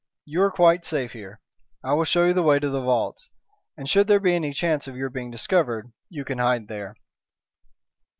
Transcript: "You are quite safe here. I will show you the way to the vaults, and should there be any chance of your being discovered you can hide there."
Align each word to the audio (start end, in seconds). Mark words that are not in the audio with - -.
"You 0.25 0.41
are 0.41 0.49
quite 0.49 0.83
safe 0.83 1.13
here. 1.13 1.41
I 1.83 1.93
will 1.93 2.05
show 2.05 2.25
you 2.25 2.33
the 2.33 2.41
way 2.41 2.57
to 2.57 2.71
the 2.71 2.81
vaults, 2.81 3.29
and 3.77 3.87
should 3.87 4.07
there 4.07 4.19
be 4.19 4.33
any 4.33 4.51
chance 4.51 4.87
of 4.87 4.95
your 4.95 5.11
being 5.11 5.29
discovered 5.29 5.93
you 6.09 6.25
can 6.25 6.39
hide 6.39 6.67
there." 6.67 6.95